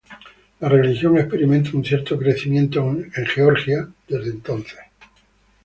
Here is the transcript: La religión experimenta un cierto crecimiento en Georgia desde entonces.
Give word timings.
La 0.59 0.67
religión 0.67 1.15
experimenta 1.19 1.69
un 1.77 1.85
cierto 1.85 2.17
crecimiento 2.17 2.79
en 2.89 3.11
Georgia 3.23 3.87
desde 4.07 4.31
entonces. 4.31 4.79